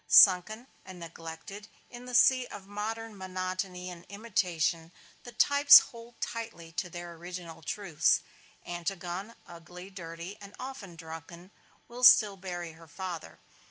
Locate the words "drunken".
10.95-11.51